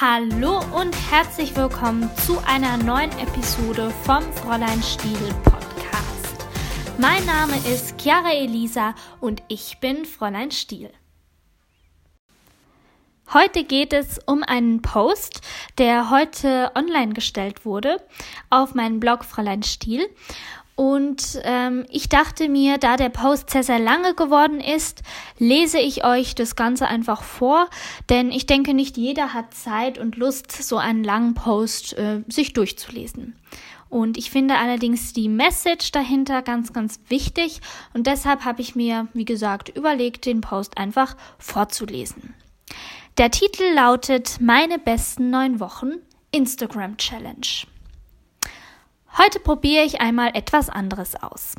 [0.00, 6.46] Hallo und herzlich willkommen zu einer neuen Episode vom Fräulein Stiel Podcast.
[6.96, 10.90] Mein Name ist Chiara Elisa und ich bin Fräulein Stiel.
[13.34, 15.42] Heute geht es um einen Post,
[15.76, 18.02] der heute online gestellt wurde
[18.48, 20.08] auf meinem Blog Fräulein Stiel.
[20.80, 25.02] Und ähm, ich dachte mir, da der Post sehr, sehr lange geworden ist,
[25.38, 27.68] lese ich euch das Ganze einfach vor,
[28.08, 32.54] denn ich denke, nicht jeder hat Zeit und Lust, so einen langen Post äh, sich
[32.54, 33.36] durchzulesen.
[33.90, 37.60] Und ich finde allerdings die Message dahinter ganz, ganz wichtig
[37.92, 42.32] und deshalb habe ich mir, wie gesagt, überlegt, den Post einfach vorzulesen.
[43.18, 45.96] Der Titel lautet Meine besten neun Wochen
[46.32, 47.66] Instagram Challenge.
[49.18, 51.54] Heute probiere ich einmal etwas anderes aus.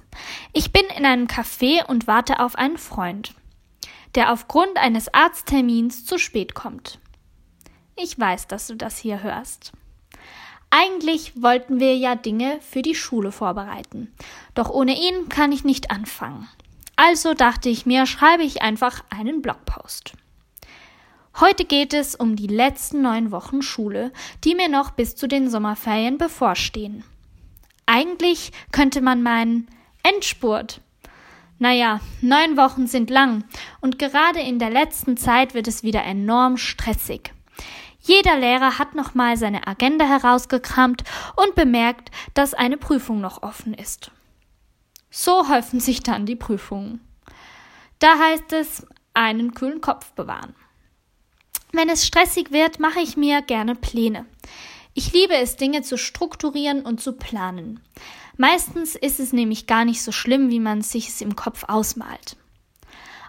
[0.53, 3.33] Ich bin in einem Café und warte auf einen Freund,
[4.15, 6.99] der aufgrund eines Arzttermins zu spät kommt.
[7.95, 9.73] Ich weiß, dass du das hier hörst.
[10.69, 14.13] Eigentlich wollten wir ja Dinge für die Schule vorbereiten,
[14.55, 16.47] doch ohne ihn kann ich nicht anfangen.
[16.95, 20.13] Also dachte ich mir, schreibe ich einfach einen Blogpost.
[21.39, 25.49] Heute geht es um die letzten neun Wochen Schule, die mir noch bis zu den
[25.49, 27.03] Sommerferien bevorstehen.
[27.93, 29.67] Eigentlich könnte man meinen
[30.01, 30.79] Endspurt.
[31.59, 33.43] Naja, neun Wochen sind lang
[33.81, 37.33] und gerade in der letzten Zeit wird es wieder enorm stressig.
[37.99, 41.03] Jeder Lehrer hat nochmal seine Agenda herausgekramt
[41.35, 44.09] und bemerkt, dass eine Prüfung noch offen ist.
[45.09, 47.01] So häufen sich dann die Prüfungen.
[47.99, 50.55] Da heißt es, einen kühlen Kopf bewahren.
[51.73, 54.25] Wenn es stressig wird, mache ich mir gerne Pläne.
[54.93, 57.79] Ich liebe es, Dinge zu strukturieren und zu planen.
[58.37, 62.35] Meistens ist es nämlich gar nicht so schlimm, wie man sich es im Kopf ausmalt.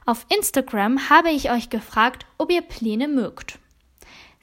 [0.05, 3.58] Auf Instagram habe ich euch gefragt, ob ihr Pläne mögt.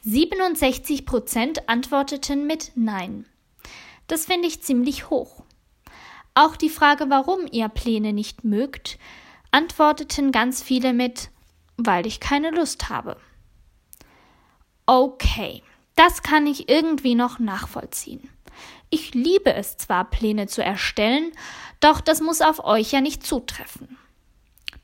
[0.02, 3.26] 67 Prozent antworteten mit Nein.
[4.08, 5.44] Das finde ich ziemlich hoch.
[6.34, 8.98] Auch die Frage, warum ihr Pläne nicht mögt,
[9.52, 11.30] antworteten ganz viele mit,
[11.76, 13.18] weil ich keine Lust habe.
[14.86, 15.62] Okay,
[16.00, 18.30] das kann ich irgendwie noch nachvollziehen.
[18.90, 21.34] Ich liebe es zwar, Pläne zu erstellen,
[21.82, 23.98] doch das muss auf euch ja nicht zutreffen.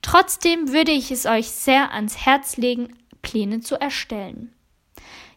[0.02, 4.54] Trotzdem würde ich es euch sehr ans Herz legen, Pläne zu erstellen.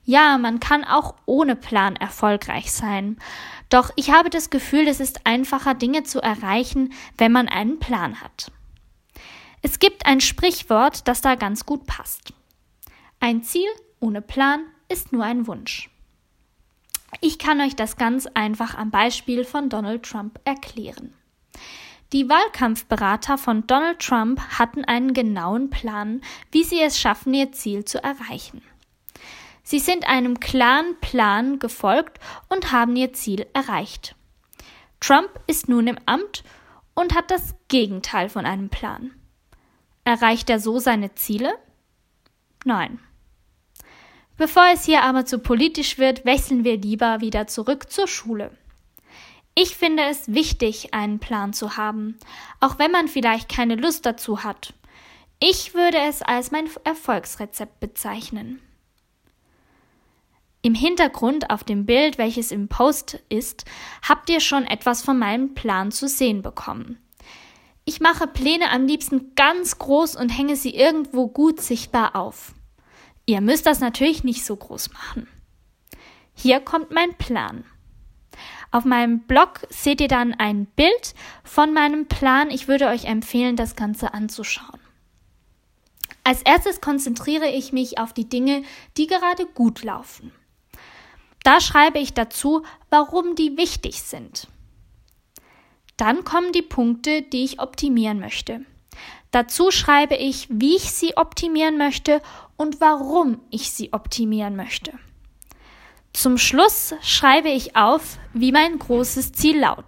[0.05, 3.17] Ja, man kann auch ohne Plan erfolgreich sein,
[3.69, 8.21] doch ich habe das Gefühl, es ist einfacher, Dinge zu erreichen, wenn man einen Plan
[8.21, 8.50] hat.
[9.62, 12.33] Es gibt ein Sprichwort, das da ganz gut passt.
[13.21, 13.69] Ein Ziel
[14.00, 15.91] ohne Plan ist nur ein Wunsch.
[17.21, 21.15] Ich kann euch das ganz einfach am Beispiel von Donald Trump erklären.
[22.12, 27.84] Die Wahlkampfberater von Donald Trump hatten einen genauen Plan, wie sie es schaffen, ihr Ziel
[27.84, 28.62] zu erreichen.
[29.62, 32.19] Sie sind einem klaren Plan gefolgt
[32.49, 34.15] und haben ihr Ziel erreicht.
[35.00, 36.43] Trump ist nun im Amt
[36.94, 39.12] und hat das Gegenteil von einem Plan.
[40.05, 41.53] Erreicht er so seine Ziele?
[42.65, 42.99] Nein.
[44.38, 48.53] Bevor es hier aber zu politisch wird, wechseln wir lieber wieder zurück zur Schule.
[49.56, 52.16] Ich finde es wichtig, einen Plan zu haben,
[52.60, 54.75] auch wenn man vielleicht keine Lust dazu hat.
[55.41, 58.60] Ich würde es als mein Erfolgsrezept bezeichnen.
[60.62, 63.65] Im Hintergrund auf dem Bild, welches im Post ist,
[64.09, 66.99] habt ihr schon etwas von meinem Plan zu sehen bekommen.
[67.84, 72.55] Ich mache Pläne am liebsten ganz groß und hänge sie irgendwo gut sichtbar auf.
[73.28, 75.28] Ihr müsst das natürlich nicht so groß machen.
[76.33, 77.65] Hier kommt mein Plan.
[78.71, 82.50] Auf meinem Blog seht ihr dann ein Bild von meinem Plan.
[82.50, 84.81] Ich würde euch empfehlen, das Ganze anzuschauen.
[86.25, 88.62] Als erstes konzentriere ich mich auf die Dinge,
[88.97, 90.33] die gerade gut laufen.
[91.44, 94.49] Da schreibe ich dazu, warum die wichtig sind.
[95.99, 98.65] Dann kommen die Punkte, die ich optimieren möchte.
[99.33, 102.22] Dazu schreibe ich, wie ich sie optimieren möchte
[102.58, 104.92] und warum ich sie optimieren möchte.
[106.12, 109.87] Zum Schluss schreibe ich auf, wie mein großes Ziel lautet.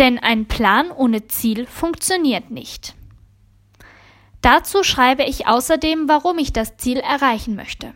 [0.00, 2.94] Denn ein Plan ohne Ziel funktioniert nicht.
[4.40, 7.92] Dazu schreibe ich außerdem, warum ich das Ziel erreichen möchte.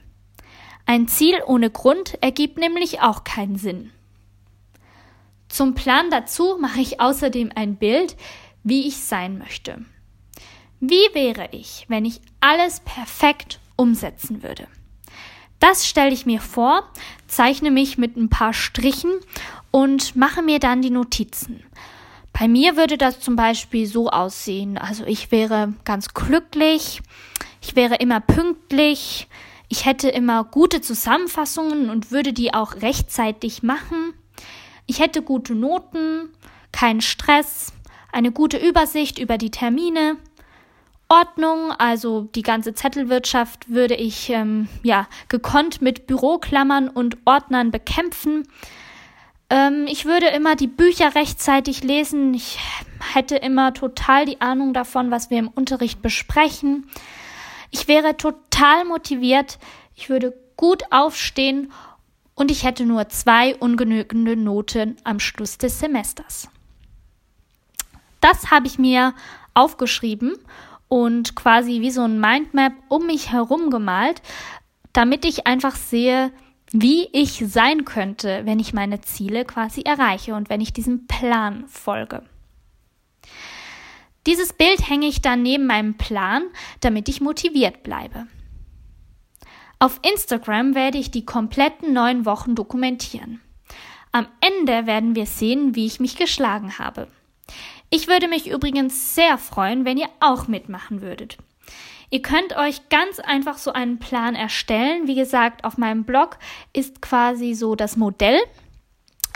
[0.85, 3.91] Ein Ziel ohne Grund ergibt nämlich auch keinen Sinn.
[5.49, 8.17] Zum Plan dazu mache ich außerdem ein Bild,
[8.63, 9.83] wie ich sein möchte.
[10.81, 14.67] Wie wäre ich, wenn ich alles perfekt umsetzen würde?
[15.61, 16.85] Das stelle ich mir vor,
[17.27, 19.13] zeichne mich mit ein paar Strichen
[19.71, 21.65] und mache mir dann die Notizen.
[22.33, 24.77] Bei mir würde das zum Beispiel so aussehen.
[24.77, 27.01] Also ich wäre ganz glücklich,
[27.63, 29.29] ich wäre immer pünktlich,
[29.69, 34.15] Ich hätte immer gute Zusammenfassungen und würde die auch rechtzeitig machen.
[34.87, 36.29] Ich hätte gute Noten,
[36.71, 37.73] keinen Stress,
[38.13, 40.17] eine gute Übersicht über die Termine.
[41.09, 48.49] Ordnung, also die ganze Zettelwirtschaft würde ich ähm, ja gekonnt mit Büroklammern und Ordnern bekämpfen.
[49.51, 52.33] Ähm, ich würde immer die Bücher rechtzeitig lesen.
[52.35, 52.59] Ich
[53.13, 56.89] hätte immer total die Ahnung davon, was wir im Unterricht besprechen.
[57.71, 59.59] Ich wäre total motiviert.
[59.95, 61.73] Ich würde gut aufstehen
[62.35, 66.49] und ich hätte nur zwei ungenügende Noten am Schluss des Semesters.
[68.21, 69.15] Das habe ich mir
[69.53, 70.35] aufgeschrieben
[70.89, 74.23] und quasi wie so ein Mindmap um mich herum gemalt,
[74.93, 76.33] damit ich einfach sehe,
[76.73, 81.65] wie ich sein könnte, wenn ich meine Ziele quasi erreiche und wenn ich diesem Plan
[81.69, 82.23] folge.
[84.27, 86.45] Dieses Bild hänge ich dann neben meinem Plan,
[86.81, 88.27] damit ich motiviert bleibe.
[89.79, 93.43] Auf Instagram werde ich die kompletten neun Wochen dokumentieren.
[94.13, 97.09] Am Ende werden wir sehen, wie ich mich geschlagen habe.
[97.95, 101.37] Ich würde mich übrigens sehr freuen, wenn ihr auch mitmachen würdet.
[102.11, 105.07] Ihr könnt euch ganz einfach so einen Plan erstellen.
[105.07, 106.39] Wie gesagt, auf meinem Blog
[106.73, 108.41] ist quasi so das Modell.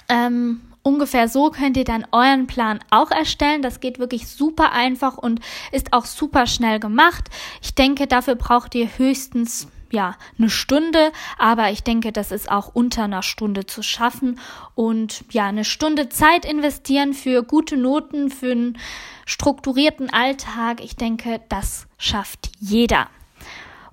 [0.08, 3.62] Ähm, ungefähr so könnt ihr dann euren Plan auch erstellen.
[3.62, 5.38] Das geht wirklich super einfach und
[5.70, 7.30] ist auch super schnell gemacht.
[7.62, 12.74] Ich denke, dafür braucht ihr höchstens ja, eine Stunde, aber ich denke, das ist auch
[12.74, 14.38] unter einer Stunde zu schaffen
[14.74, 18.78] und ja, eine Stunde Zeit investieren für gute Noten, für einen
[19.26, 20.82] strukturierten Alltag.
[20.82, 23.08] Ich denke, das schafft jeder.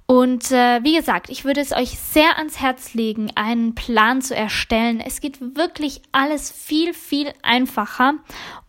[0.07, 4.35] Und äh, wie gesagt, ich würde es euch sehr ans Herz legen, einen Plan zu
[4.35, 4.99] erstellen.
[4.99, 8.13] Es geht wirklich alles viel, viel einfacher.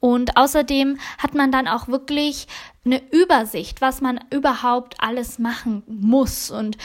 [0.01, 2.47] Und außerdem hat man dann auch wirklich
[2.87, 6.51] eine Übersicht, was man überhaupt alles machen muss.
[6.51, 6.79] Und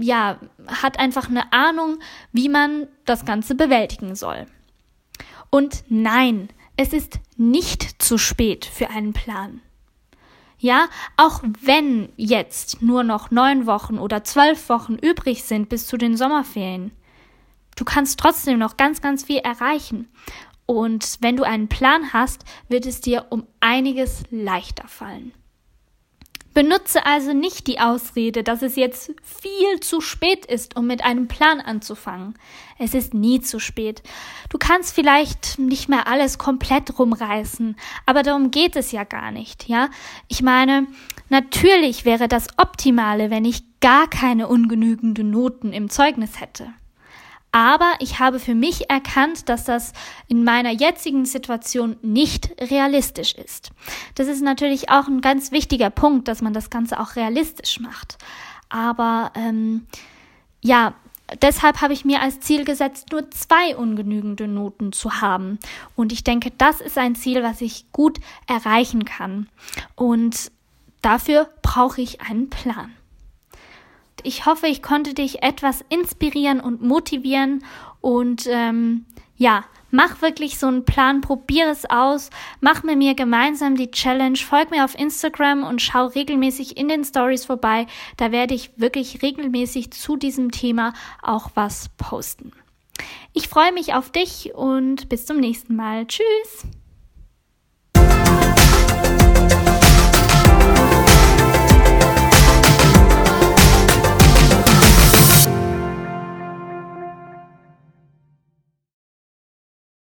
[0.00, 1.98] ja, hat einfach eine Ahnung,
[2.32, 4.46] wie man das Ganze bewältigen soll.
[5.50, 6.48] Und nein,
[6.78, 9.60] es ist nicht zu spät für einen Plan.
[10.62, 10.86] Ja,
[11.16, 16.16] auch wenn jetzt nur noch neun Wochen oder zwölf Wochen übrig sind bis zu den
[16.16, 16.92] Sommerferien,
[17.74, 20.08] du kannst trotzdem noch ganz, ganz viel erreichen.
[20.64, 25.32] Und wenn du einen Plan hast, wird es dir um einiges leichter fallen.
[26.54, 31.28] Benutze also nicht die Ausrede, dass es jetzt viel zu spät ist, um mit einem
[31.28, 32.34] Plan anzufangen.
[32.78, 34.02] Es ist nie zu spät.
[34.50, 37.76] Du kannst vielleicht nicht mehr alles komplett rumreißen,
[38.06, 39.88] aber darum geht es ja gar nicht, ja?
[40.28, 40.86] Ich meine,
[41.30, 46.72] natürlich wäre das Optimale, wenn ich gar keine ungenügenden Noten im Zeugnis hätte.
[47.52, 49.92] Aber ich habe für mich erkannt, dass das
[50.26, 53.72] in meiner jetzigen Situation nicht realistisch ist.
[54.14, 58.16] Das ist natürlich auch ein ganz wichtiger Punkt, dass man das Ganze auch realistisch macht.
[58.70, 59.86] Aber ähm,
[60.62, 60.94] ja,
[61.42, 65.58] deshalb habe ich mir als Ziel gesetzt, nur zwei ungenügende Noten zu haben.
[65.94, 69.50] Und ich denke, das ist ein Ziel, was ich gut erreichen kann.
[69.94, 70.50] Und
[71.02, 72.92] dafür brauche ich einen Plan.
[74.22, 77.64] Ich hoffe, ich konnte dich etwas inspirieren und motivieren
[78.00, 79.04] und ähm,
[79.36, 82.30] ja, mach wirklich so einen Plan, probier es aus,
[82.60, 87.04] mach mit mir gemeinsam die Challenge, folg mir auf Instagram und schau regelmäßig in den
[87.04, 87.86] Stories vorbei.
[88.16, 92.52] Da werde ich wirklich regelmäßig zu diesem Thema auch was posten.
[93.32, 96.06] Ich freue mich auf dich und bis zum nächsten Mal.
[96.06, 96.66] Tschüss!